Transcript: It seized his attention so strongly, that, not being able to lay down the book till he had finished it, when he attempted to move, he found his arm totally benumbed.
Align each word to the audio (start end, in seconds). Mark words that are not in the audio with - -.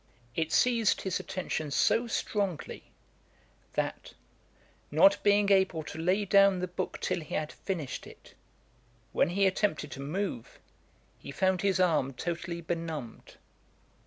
It 0.35 0.51
seized 0.51 1.01
his 1.01 1.19
attention 1.19 1.69
so 1.69 2.07
strongly, 2.07 2.85
that, 3.73 4.15
not 4.89 5.21
being 5.21 5.51
able 5.51 5.83
to 5.83 5.99
lay 5.99 6.25
down 6.25 6.57
the 6.57 6.67
book 6.67 6.99
till 6.99 7.21
he 7.21 7.35
had 7.35 7.51
finished 7.51 8.07
it, 8.07 8.33
when 9.11 9.29
he 9.29 9.45
attempted 9.45 9.91
to 9.91 9.99
move, 9.99 10.57
he 11.19 11.29
found 11.29 11.61
his 11.61 11.79
arm 11.79 12.13
totally 12.13 12.61
benumbed. 12.61 13.35